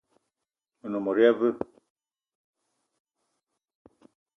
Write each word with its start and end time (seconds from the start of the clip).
One 0.83 0.99
mot 1.03 1.17
ya 1.23 1.31
veu? 1.39 1.55